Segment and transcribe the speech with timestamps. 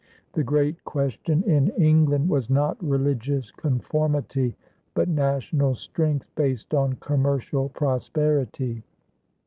[0.33, 4.55] The great question in England was not religious conformity
[4.95, 8.81] but national strength based on commercial prosperity.